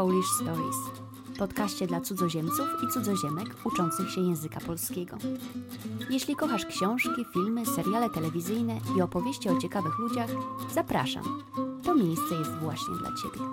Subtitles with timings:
[0.00, 0.76] Polish Stories,
[1.38, 5.18] podcaście dla cudzoziemców i cudzoziemek uczących się języka polskiego.
[6.10, 10.30] Jeśli kochasz książki, filmy, seriale telewizyjne i opowieści o ciekawych ludziach,
[10.74, 11.42] zapraszam.
[11.84, 13.46] To miejsce jest właśnie dla Ciebie.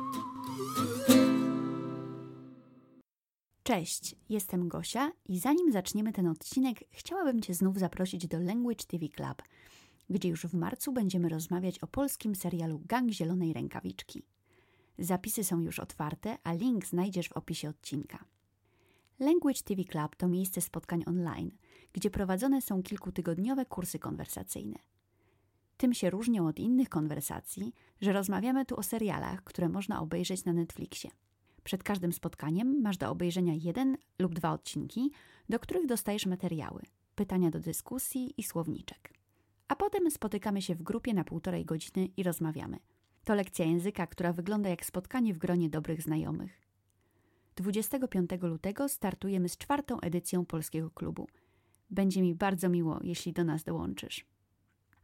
[3.64, 9.08] Cześć, jestem Gosia i zanim zaczniemy ten odcinek, chciałabym Cię znów zaprosić do Language TV
[9.08, 9.44] Club,
[10.10, 14.24] gdzie już w marcu będziemy rozmawiać o polskim serialu Gang Zielonej Rękawiczki.
[15.00, 18.26] Zapisy są już otwarte, a link znajdziesz w opisie odcinka.
[19.20, 21.52] Language TV Club to miejsce spotkań online,
[21.94, 24.80] gdzie prowadzone są kilkutygodniowe kursy konwersacyjne.
[25.78, 30.54] Tym się różnią od innych konwersacji, że rozmawiamy tu o serialach, które można obejrzeć na
[30.54, 31.12] Netflixie.
[31.64, 35.12] Przed każdym spotkaniem masz do obejrzenia jeden lub dwa odcinki,
[35.50, 36.82] do których dostajesz materiały,
[37.16, 39.14] pytania do dyskusji i słowniczek.
[39.68, 42.80] A potem spotykamy się w grupie na półtorej godziny i rozmawiamy–
[43.28, 46.62] to lekcja języka, która wygląda jak spotkanie w gronie dobrych znajomych.
[47.56, 51.28] 25 lutego startujemy z czwartą edycją Polskiego Klubu.
[51.90, 54.26] Będzie mi bardzo miło, jeśli do nas dołączysz.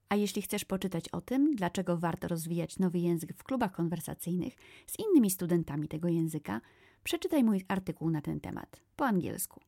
[0.09, 4.53] A jeśli chcesz poczytać o tym, dlaczego warto rozwijać nowy język w klubach konwersacyjnych
[4.87, 6.61] z innymi studentami tego języka,
[7.03, 9.61] przeczytaj mój artykuł na ten temat po angielsku.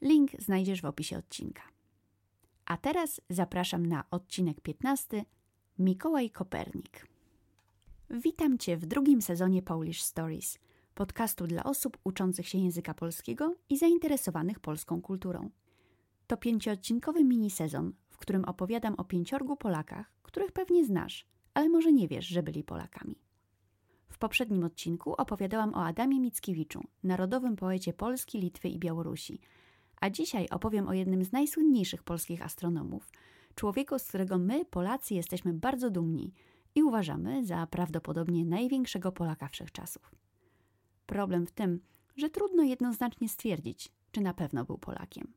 [0.00, 1.62] Link znajdziesz w opisie odcinka.
[2.64, 5.24] A teraz zapraszam na odcinek 15
[5.78, 7.15] Mikołaj Kopernik.
[8.10, 10.58] Witam Cię w drugim sezonie Polish Stories,
[10.94, 15.50] podcastu dla osób uczących się języka polskiego i zainteresowanych polską kulturą.
[16.26, 22.08] To pięcioodcinkowy mini-sezon, w którym opowiadam o pięciorgu Polakach, których pewnie znasz, ale może nie
[22.08, 23.16] wiesz, że byli Polakami.
[24.08, 29.40] W poprzednim odcinku opowiadałam o Adamie Mickiewiczu, narodowym poecie Polski, Litwy i Białorusi,
[30.00, 33.08] a dzisiaj opowiem o jednym z najsłynniejszych polskich astronomów,
[33.54, 36.32] człowieku, z którego my, Polacy, jesteśmy bardzo dumni–
[36.76, 40.14] i uważamy za prawdopodobnie największego Polaka wszechczasów.
[41.06, 41.80] Problem w tym,
[42.16, 45.32] że trudno jednoznacznie stwierdzić, czy na pewno był Polakiem.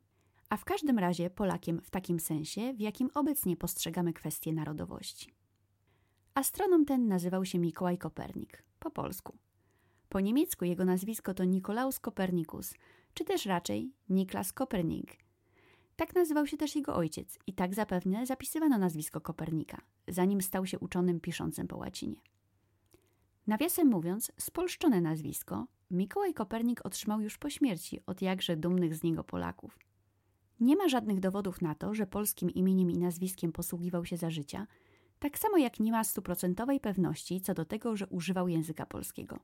[0.50, 5.34] A w każdym razie Polakiem w takim sensie, w jakim obecnie postrzegamy kwestię narodowości.
[6.34, 9.38] Astronom ten nazywał się Mikołaj Kopernik, po polsku.
[10.10, 12.74] Po niemiecku jego nazwisko to Nikolaus Kopernikus,
[13.14, 15.18] czy też raczej Niklas Kopernik–
[16.00, 20.80] tak nazywał się też jego ojciec i tak zapewne zapisywano nazwisko Kopernika, zanim stał się
[20.80, 22.22] uczonym piszącym po łacinie.
[23.48, 29.24] Nawiasem mówiąc, spolszczone nazwisko Mikołaj Kopernik otrzymał już po śmierci od jakże dumnych z niego
[29.24, 29.80] Polaków.
[30.60, 34.68] Nie ma żadnych dowodów na to, że polskim imieniem i nazwiskiem posługiwał się za życia,
[35.20, 39.40] tak samo jak nie ma stuprocentowej pewności co do tego, że używał języka polskiego.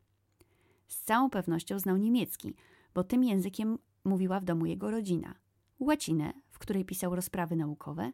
[0.87, 2.55] Z całą pewnością znał niemiecki,
[2.93, 5.35] bo tym językiem mówiła w domu jego rodzina–
[5.79, 8.11] łacinę, w której pisał rozprawy naukowe,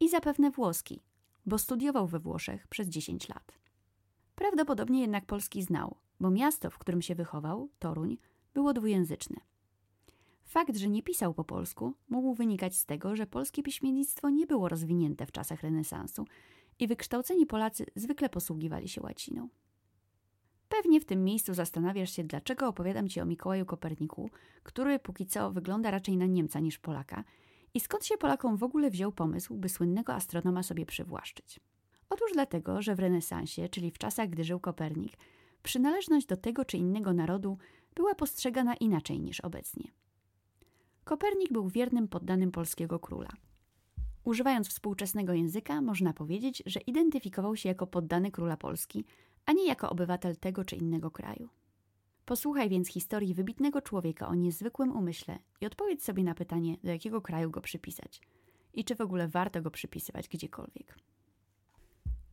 [0.00, 1.02] i zapewne włoski,
[1.46, 3.58] bo studiował we Włoszech przez 10 lat.
[4.34, 8.18] Prawdopodobnie jednak polski znał, bo miasto, w którym się wychował, Toruń,
[8.54, 9.36] było dwujęzyczne.
[10.44, 14.68] Fakt, że nie pisał po polsku, mógł wynikać z tego, że polskie piśmiennictwo nie było
[14.68, 16.24] rozwinięte w czasach renesansu
[16.78, 19.48] i wykształceni Polacy zwykle posługiwali się łaciną.
[20.68, 24.30] Pewnie w tym miejscu zastanawiasz się, dlaczego opowiadam Ci o Mikołaju Koperniku,
[24.62, 27.24] który póki co wygląda raczej na Niemca niż Polaka,
[27.78, 31.60] i skąd się Polakom w ogóle wziął pomysł, by słynnego astronoma sobie przywłaszczyć.
[32.08, 35.12] Otóż dlatego, że w renesansie, czyli w czasach, gdy żył Kopernik,
[35.62, 37.58] przynależność do tego czy innego narodu
[37.94, 39.90] była postrzegana inaczej niż obecnie.
[41.04, 43.30] Kopernik był wiernym poddanym polskiego króla.
[44.24, 49.04] Używając współczesnego języka, można powiedzieć, że identyfikował się jako poddany króla Polski,
[49.46, 51.48] a nie jako obywatel tego czy innego kraju.
[52.28, 57.20] Posłuchaj więc historii wybitnego człowieka o niezwykłym umyśle i odpowiedz sobie na pytanie, do jakiego
[57.20, 58.20] kraju go przypisać
[58.74, 60.98] i czy w ogóle warto go przypisywać gdziekolwiek.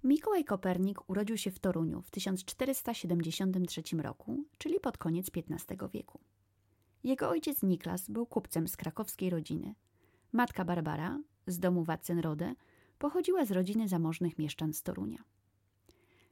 [0.04, 6.20] Mikołaj Kopernik urodził się w Toruniu w 1473 roku, czyli pod koniec XV wieku.
[7.04, 9.76] Jego ojciec Niklas był kupcem z krakowskiej rodziny.
[10.32, 12.56] Matka Barbara, z domu Watzenrode,
[13.00, 15.24] pochodziła z rodziny zamożnych mieszczan z Torunia.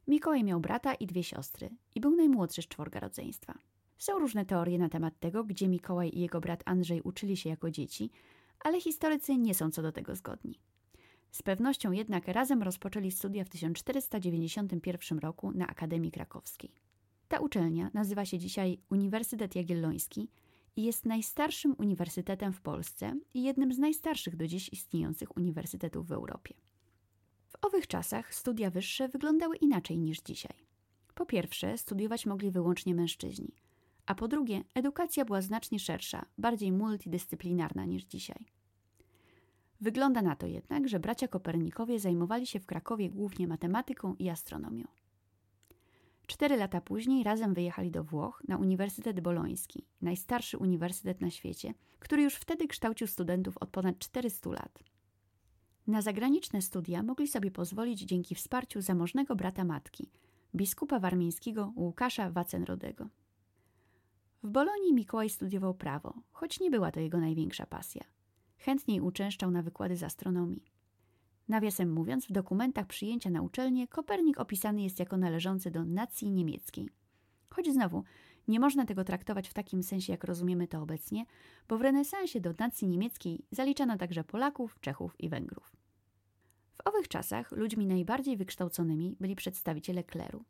[0.08, 3.54] Mikołaj miał brata i dwie siostry i był najmłodszy z czworga rodzeństwa.
[3.98, 7.72] Są różne teorie na temat tego, gdzie Mikołaj i jego brat Andrzej uczyli się jako
[7.72, 8.10] dzieci,
[8.60, 10.60] ale historycy nie są co do tego zgodni.
[11.32, 16.72] Z pewnością jednak razem rozpoczęli studia w 1491 roku na Akademii Krakowskiej.
[17.28, 20.30] Ta uczelnia nazywa się dzisiaj Uniwersytet Jagielloński
[20.76, 26.12] i jest najstarszym uniwersytetem w Polsce i jednym z najstarszych do dziś istniejących uniwersytetów w
[26.12, 26.54] Europie.
[27.64, 30.66] Owych czasach studia wyższe wyglądały inaczej niż dzisiaj.
[31.16, 33.52] Po pierwsze, studiować mogli wyłącznie mężczyźni,
[34.06, 38.46] a po drugie, edukacja była znacznie szersza, bardziej multidyscyplinarna niż dzisiaj.
[39.82, 44.88] Wygląda na to jednak, że bracia Kopernikowie zajmowali się w Krakowie głównie matematyką i astronomią.
[46.28, 52.24] Cztery lata później razem wyjechali do Włoch na Uniwersytet Boloński, najstarszy uniwersytet na świecie, który
[52.24, 54.93] już wtedy kształcił studentów od ponad 400 lat.
[55.88, 60.10] Na zagraniczne studia mogli sobie pozwolić dzięki wsparciu zamożnego brata matki,
[60.56, 63.08] biskupa warmińskiego Łukasza Wacenrodego.
[64.44, 68.04] W Bolonii Mikołaj studiował prawo, choć nie była to jego największa pasja.
[68.58, 70.64] Chętniej uczęszczał na wykłady z astronomii.
[71.48, 76.90] Nawiasem mówiąc, w dokumentach przyjęcia na uczelnię Kopernik opisany jest jako należący do nacji niemieckiej.
[77.50, 78.04] Choć znowu,
[78.48, 81.26] nie można tego traktować w takim sensie, jak rozumiemy to obecnie,
[81.68, 85.76] bo w renesansie do nacji niemieckiej zaliczano także Polaków, Czechów i Węgrów.
[86.74, 90.44] W owych czasach ludźmi najbardziej wykształconymi byli przedstawiciele kleru.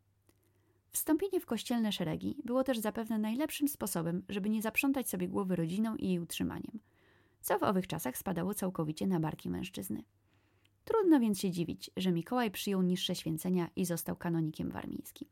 [0.90, 5.96] Wstąpienie w kościelne szeregi było też zapewne najlepszym sposobem, żeby nie zaprzątać sobie głowy rodziną
[5.96, 6.80] i jej utrzymaniem,
[7.40, 10.02] co w owych czasach spadało całkowicie na barki mężczyzny.
[10.84, 15.28] Trudno więc się dziwić, że Mikołaj przyjął niższe święcenia i został kanonikiem warmińskim.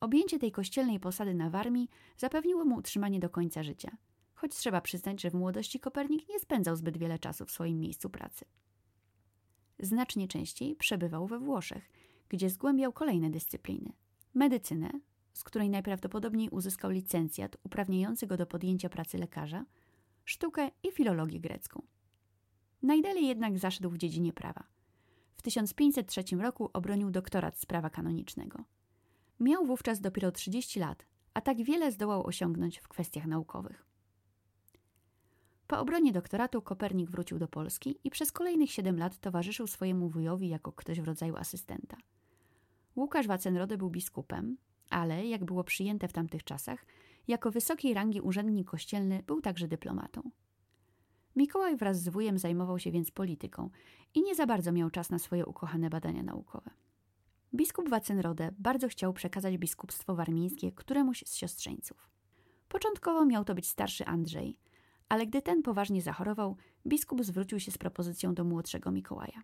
[0.00, 3.96] Objęcie tej kościelnej posady na Warmii zapewniło mu utrzymanie do końca życia,
[4.34, 8.10] choć trzeba przyznać, że w młodości Kopernik nie spędzał zbyt wiele czasu w swoim miejscu
[8.10, 8.44] pracy.
[9.78, 11.90] Znacznie częściej przebywał we Włoszech,
[12.28, 13.92] gdzie zgłębiał kolejne dyscypliny.
[14.34, 14.90] Medycynę,
[15.32, 19.64] z której najprawdopodobniej uzyskał licencjat uprawniający go do podjęcia pracy lekarza,
[20.24, 21.82] sztukę i filologię grecką.
[22.82, 24.64] Najdalej jednak zaszedł w dziedzinie prawa.
[25.36, 28.64] W 1503 roku obronił doktorat z prawa kanonicznego.
[29.40, 33.86] Miał wówczas dopiero 30 lat, a tak wiele zdołał osiągnąć w kwestiach naukowych.
[35.66, 40.48] Po obronie doktoratu Kopernik wrócił do Polski i przez kolejnych 7 lat towarzyszył swojemu wujowi
[40.48, 41.96] jako ktoś w rodzaju asystenta.
[42.96, 44.56] Łukasz Wacenrody był biskupem,
[44.90, 46.86] ale, jak było przyjęte w tamtych czasach,
[47.28, 50.30] jako wysokiej rangi urzędnik kościelny był także dyplomatą.
[51.36, 53.70] Mikołaj wraz z wujem zajmował się więc polityką
[54.14, 56.70] i nie za bardzo miał czas na swoje ukochane badania naukowe.
[57.54, 62.10] Biskup Wacenrodę bardzo chciał przekazać biskupstwo warmińskie któremuś z siostrzeńców.
[62.68, 64.56] Początkowo miał to być starszy Andrzej,
[65.08, 66.56] ale gdy ten poważnie zachorował,
[66.86, 69.42] biskup zwrócił się z propozycją do młodszego Mikołaja.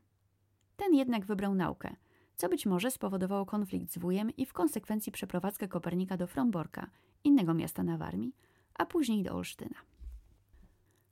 [0.77, 1.97] Ten jednak wybrał naukę,
[2.37, 6.91] co być może spowodowało konflikt z wujem i w konsekwencji przeprowadzkę Kopernika do Fromborka,
[7.25, 8.37] innego miasta na Warmii,
[8.75, 9.77] a później do Olsztyna.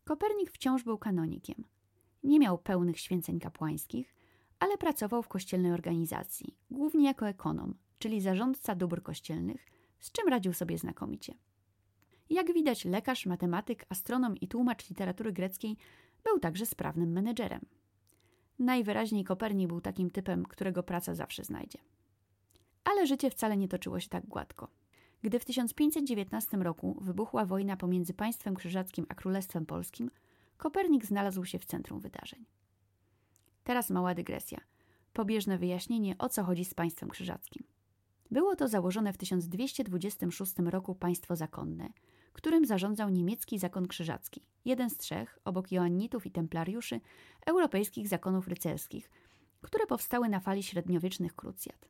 [0.04, 1.64] Kopernik wciąż był kanonikiem.
[2.24, 4.14] Nie miał pełnych święceń kapłańskich,
[4.62, 9.66] ale pracował w kościelnej organizacji, głównie jako ekonom, czyli zarządca dóbr kościelnych,
[10.00, 11.34] z czym radził sobie znakomicie.
[12.30, 15.76] Jak widać, lekarz, matematyk, astronom i tłumacz literatury greckiej
[16.24, 17.60] był także sprawnym menedżerem.
[18.58, 21.78] Najwyraźniej Kopernik był takim typem, którego praca zawsze znajdzie.
[22.84, 24.68] Ale życie wcale nie toczyło się tak gładko.
[25.22, 30.10] Gdy w 1519 roku wybuchła wojna pomiędzy państwem krzyżackim a królestwem polskim,
[30.56, 32.44] Kopernik znalazł się w centrum wydarzeń.
[33.64, 34.60] Teraz mała dygresja.
[35.12, 37.64] Pobieżne wyjaśnienie, o co chodzi z państwem krzyżackim.
[38.30, 41.88] Było to założone w 1226 roku państwo zakonne,
[42.32, 47.00] którym zarządzał niemiecki zakon krzyżacki, jeden z trzech, obok joannitów i templariuszy,
[47.46, 49.10] europejskich zakonów rycerskich,
[49.62, 51.88] które powstały na fali średniowiecznych krucjat.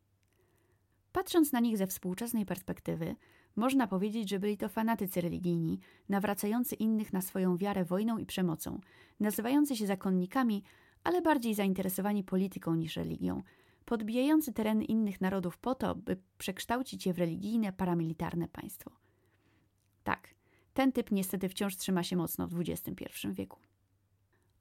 [1.13, 3.17] Patrząc na nich ze współczesnej perspektywy,
[3.57, 8.81] można powiedzieć, że byli to fanatycy religijni, nawracający innych na swoją wiarę wojną i przemocą,
[9.21, 10.65] nazywający się zakonnikami,
[11.05, 13.43] ale bardziej zainteresowani polityką niż religią,
[13.85, 18.91] podbijający tereny innych narodów po to, by przekształcić je w religijne, paramilitarne państwo.
[20.05, 20.35] Tak,
[20.75, 23.59] ten typ niestety wciąż trzyma się mocno w XXI wieku.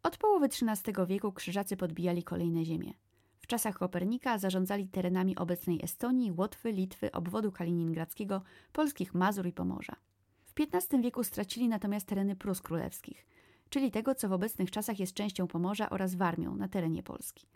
[0.03, 2.93] Od połowy XIII wieku krzyżacy podbijali kolejne ziemie.
[3.39, 8.41] W czasach Kopernika zarządzali terenami obecnej Estonii, Łotwy, Litwy, obwodu kaliningradzkiego,
[8.73, 9.95] polskich Mazur i Pomorza.
[10.45, 13.25] W XV wieku stracili natomiast tereny Prus Królewskich,
[13.71, 17.47] czyli tego, co w obecnych czasach jest częścią Pomorza oraz Warmią na terenie Polski.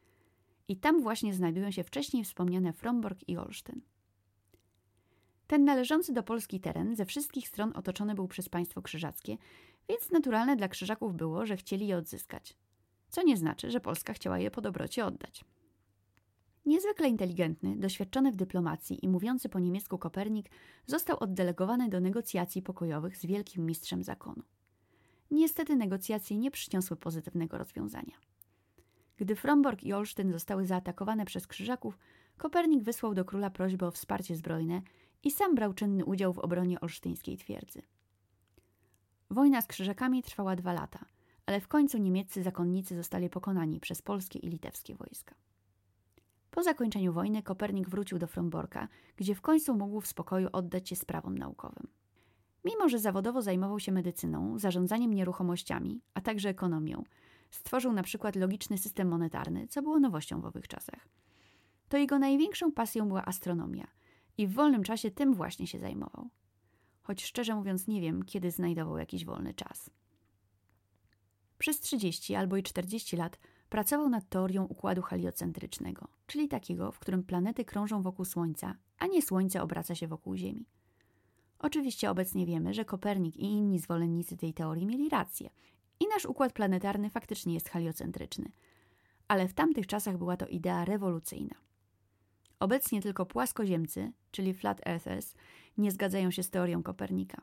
[0.67, 3.81] I tam właśnie znajdują się wcześniej wspomniane Fromborg i Olsztyn.
[5.47, 9.37] Ten należący do Polski teren ze wszystkich stron otoczony był przez państwo krzyżackie,
[9.89, 12.57] więc naturalne dla krzyżaków było, że chcieli je odzyskać.
[13.09, 15.45] Co nie znaczy, że Polska chciała je po dobroci oddać.
[16.65, 20.49] Niezwykle inteligentny, doświadczony w dyplomacji i mówiący po niemiecku Kopernik
[20.85, 24.43] został oddelegowany do negocjacji pokojowych z wielkim mistrzem zakonu.
[25.35, 28.13] Niestety negocjacje nie przyniosły pozytywnego rozwiązania.
[29.17, 31.97] Gdy Fromborg i Olsztyn zostały zaatakowane przez krzyżaków,
[32.37, 34.81] Kopernik wysłał do króla prośbę o wsparcie zbrojne
[35.23, 37.81] i sam brał czynny udział w obronie olsztyńskiej twierdzy.
[39.29, 41.05] Wojna z krzyżakami trwała dwa lata,
[41.45, 45.35] ale w końcu niemieccy zakonnicy zostali pokonani przez polskie i litewskie wojska.
[46.51, 50.95] Po zakończeniu wojny Kopernik wrócił do Fromborka, gdzie w końcu mógł w spokoju oddać się
[50.95, 51.87] sprawom naukowym.
[52.65, 57.03] Mimo, że zawodowo zajmował się medycyną, zarządzaniem nieruchomościami, a także ekonomią,
[57.51, 61.07] stworzył na przykład logiczny system monetarny, co było nowością w owych czasach.
[61.89, 63.87] To jego największą pasją była astronomia
[64.37, 66.29] i w wolnym czasie tym właśnie się zajmował.
[67.03, 69.89] Choć szczerze mówiąc nie wiem, kiedy znajdował jakiś wolny czas.
[71.57, 77.23] Przez 30 albo i 40 lat pracował nad teorią układu heliocentrycznego, czyli takiego, w którym
[77.23, 80.65] planety krążą wokół Słońca, a nie Słońce obraca się wokół Ziemi.
[81.59, 85.49] Oczywiście obecnie wiemy, że Kopernik i inni zwolennicy tej teorii mieli rację
[85.99, 88.51] i nasz układ planetarny faktycznie jest heliocentryczny.
[89.27, 91.55] Ale w tamtych czasach była to idea rewolucyjna.
[92.59, 95.33] Obecnie tylko płaskoziemcy, czyli flat earthers,
[95.77, 97.41] nie zgadzają się z teorią Kopernika.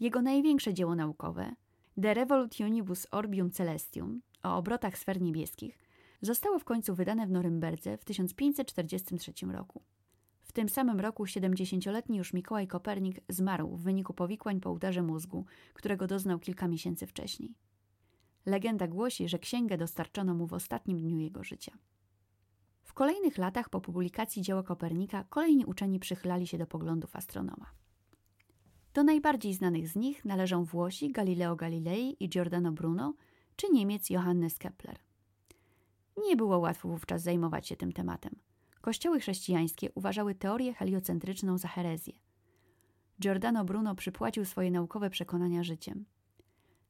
[0.00, 1.54] Jego największe dzieło naukowe,
[1.96, 5.78] De Revolutionibus Orbium Celestium, o obrotach sfer niebieskich,
[6.22, 9.82] zostało w końcu wydane w Norymberdze w 1543 roku.
[10.46, 15.44] W tym samym roku 70-letni już Mikołaj Kopernik zmarł w wyniku powikłań po udarze mózgu,
[15.74, 17.54] którego doznał kilka miesięcy wcześniej.
[18.46, 21.72] Legenda głosi, że księgę dostarczono mu w ostatnim dniu jego życia.
[22.82, 27.70] W kolejnych latach po publikacji dzieła Kopernika kolejni uczeni przychylali się do poglądów astronoma.
[28.94, 33.14] Do najbardziej znanych z nich należą Włosi Galileo Galilei i Giordano Bruno,
[33.56, 34.98] czy Niemiec Johannes Kepler.
[36.28, 38.36] Nie było łatwo wówczas zajmować się tym tematem.
[38.86, 42.12] Kościoły chrześcijańskie uważały teorię heliocentryczną za herezję.
[43.20, 46.04] Giordano Bruno przypłacił swoje naukowe przekonania życiem.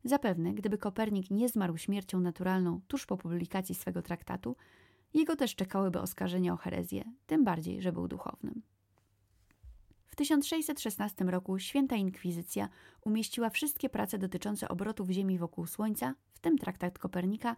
[0.05, 4.57] Zapewne, gdyby Kopernik nie zmarł śmiercią naturalną tuż po publikacji swego traktatu,
[5.15, 8.63] jego też czekałyby oskarżenia o herezję, tym bardziej, że był duchownym.
[10.07, 12.69] W 1616 roku święta inkwizycja
[13.05, 17.57] umieściła wszystkie prace dotyczące obrotów Ziemi wokół Słońca, w tym traktat Kopernika,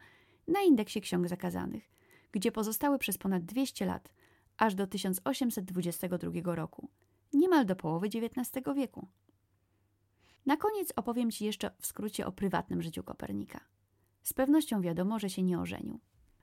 [0.49, 1.91] na indeksie ksiąg zakazanych,
[2.33, 4.09] gdzie pozostały przez ponad 200 lat,
[4.59, 6.89] aż do 1822 roku,
[7.33, 9.09] niemal do połowy XIX wieku.
[10.47, 13.61] Na koniec opowiem Ci jeszcze w skrócie o prywatnym życiu Kopernika.
[14.23, 16.01] Z pewnością wiadomo, że się nie ożenił.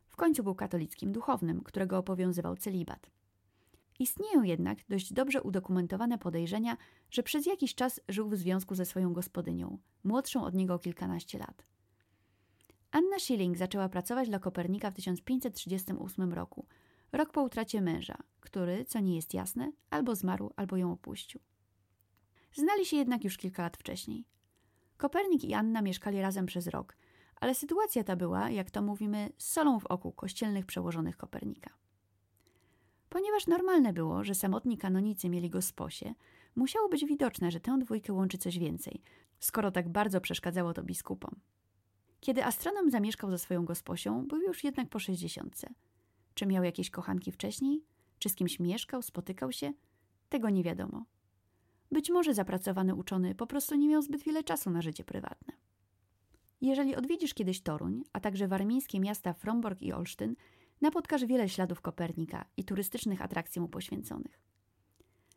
[0.09, 3.09] W końcu był katolickim duchownym, którego obowiązywał celibat.
[3.99, 6.77] Istnieją jednak dość dobrze udokumentowane podejrzenia,
[7.11, 11.37] że przez jakiś czas żył w związku ze swoją gospodynią, młodszą od niego o kilkanaście
[11.37, 11.65] lat.
[12.91, 16.65] Anna Schilling zaczęła pracować dla Kopernika w 1538 roku,
[17.11, 21.41] rok po utracie męża, który, co nie jest jasne, albo zmarł, albo ją opuścił.
[22.53, 24.25] Znali się jednak już kilka lat wcześniej.
[24.97, 26.95] Kopernik i Anna mieszkali razem przez rok,
[27.35, 31.69] ale sytuacja ta była, jak to mówimy, solą w oku kościelnych przełożonych Kopernika.
[33.09, 36.13] Ponieważ normalne było, że samotni kanonicy mieli go sposie,
[36.55, 39.01] musiało być widoczne, że tę dwójkę łączy coś więcej,
[39.39, 41.35] skoro tak bardzo przeszkadzało to biskupom.
[42.19, 45.73] Kiedy astronom zamieszkał ze swoją gosposią, był już jednak po sześćdziesiątce.
[46.35, 47.83] Czy miał jakieś kochanki wcześniej?
[48.19, 49.73] Czy z kimś mieszkał, spotykał się?
[50.29, 51.05] Tego nie wiadomo.
[51.91, 55.53] Być może zapracowany uczony po prostu nie miał zbyt wiele czasu na życie prywatne.
[56.61, 60.35] Jeżeli odwiedzisz kiedyś Toruń, a także warmińskie miasta Fromborg i Olsztyn,
[60.81, 64.39] napotkasz wiele śladów Kopernika i turystycznych atrakcji mu poświęconych.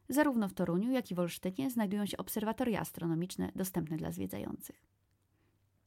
[0.08, 4.86] Zarówno w Toruniu, jak i w Olsztynie znajdują się obserwatoria astronomiczne dostępne dla zwiedzających.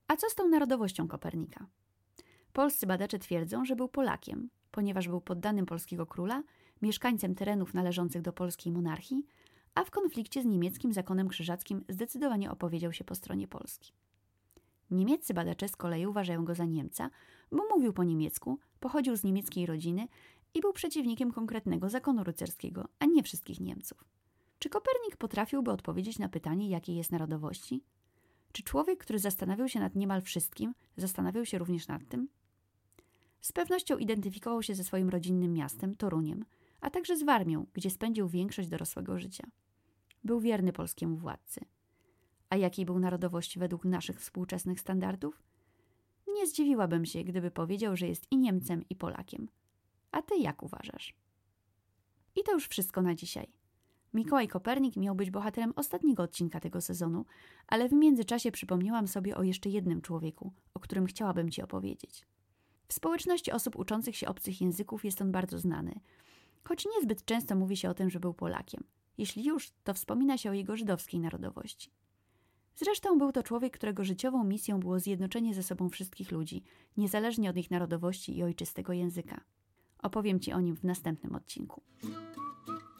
[0.08, 1.68] A co z tą narodowością Kopernika?
[2.54, 6.44] Polscy badacze twierdzą, że był Polakiem, ponieważ był poddanym polskiego króla,
[6.82, 9.26] mieszkańcem terenów należących do polskiej monarchii,
[9.76, 13.94] a w konflikcie z niemieckim zakonem krzyżackim zdecydowanie opowiedział się po stronie Polski.
[14.92, 17.10] Niemieccy badacze z kolei uważają go za Niemca,
[17.52, 20.08] bo mówił po niemiecku, pochodził z niemieckiej rodziny
[20.54, 24.04] i był przeciwnikiem konkretnego zakonu rycerskiego, a nie wszystkich Niemców.
[24.60, 27.84] Czy Kopernik potrafiłby odpowiedzieć na pytanie, jakiej jest narodowości?
[28.52, 32.28] Czy człowiek, który zastanawiał się nad niemal wszystkim, zastanawiał się również nad tym?
[33.42, 36.46] Z pewnością identyfikował się ze swoim rodzinnym miastem, Toruniem,
[36.82, 39.48] a także z Warmią, gdzie spędził większość dorosłego życia.
[40.24, 41.62] Był wierny polskiemu władcy.
[42.50, 45.44] A jakiej był narodowości według naszych współczesnych standardów?
[46.28, 49.48] Nie zdziwiłabym się, gdyby powiedział, że jest i Niemcem, i Polakiem.
[50.12, 51.14] A ty jak uważasz?
[52.36, 53.48] I to już wszystko na dzisiaj.
[54.14, 57.26] Mikołaj Kopernik miał być bohaterem ostatniego odcinka tego sezonu,
[57.68, 62.26] ale w międzyczasie przypomniałam sobie o jeszcze jednym człowieku, o którym chciałabym Ci opowiedzieć.
[62.92, 66.00] W społeczności osób uczących się obcych języków jest on bardzo znany,
[66.64, 68.84] choć niezbyt często mówi się o tym, że był Polakiem.
[69.18, 71.92] Jeśli już, to wspomina się o jego żydowskiej narodowości.
[72.76, 76.64] Zresztą był to człowiek, którego życiową misją było zjednoczenie ze sobą wszystkich ludzi,
[76.98, 79.42] niezależnie od ich narodowości i ojczystego języka.
[80.00, 81.82] Opowiem Ci o nim w następnym odcinku.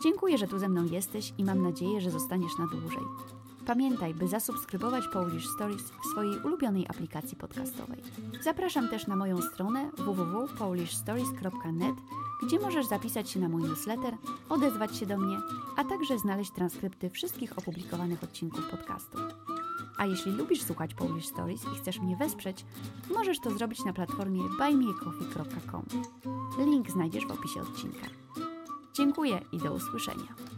[0.04, 3.41] Dziękuję, że tu ze mną jesteś i mam nadzieję, że zostaniesz na dłużej.
[3.66, 8.04] Pamiętaj, by zasubskrybować Polish Stories w swojej ulubionej aplikacji podcastowej.
[8.42, 11.96] Zapraszam też na moją stronę www.polishstories.net,
[12.44, 14.18] gdzie możesz zapisać się na mój newsletter,
[14.50, 15.38] odezwać się do mnie,
[15.78, 19.18] a także znaleźć transkrypty wszystkich opublikowanych odcinków podcastu.
[19.98, 22.66] A jeśli lubisz słuchać Polish Stories i chcesz mnie wesprzeć,
[23.14, 25.86] możesz to zrobić na platformie buymeacoffee.com.
[26.66, 28.08] Link znajdziesz w opisie odcinka.
[28.94, 30.51] Dziękuję i do usłyszenia.